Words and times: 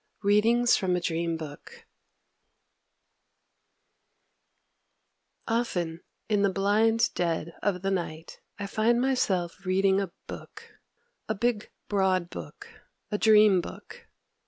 Readings 0.23 0.75
from 0.75 0.95
a 0.95 0.99
Dream 0.99 1.37
book 1.37 1.85
[Decoration] 5.45 5.47
OFTEN, 5.59 6.01
in 6.27 6.41
the 6.41 6.49
blind 6.49 7.13
dead 7.13 7.53
of 7.61 7.83
the 7.83 7.91
night, 7.91 8.39
I 8.57 8.65
find 8.65 8.99
myself 8.99 9.63
reading 9.63 10.01
a 10.01 10.11
book, 10.25 10.79
a 11.29 11.35
big 11.35 11.69
broad 11.87 12.31
book, 12.31 12.67
a 13.11 13.19
dream 13.19 13.61
book. 13.61 14.07